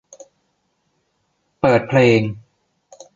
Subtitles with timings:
[1.59, 2.21] เปิดเพลง